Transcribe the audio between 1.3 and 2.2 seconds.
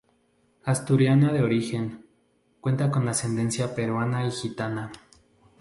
de origen,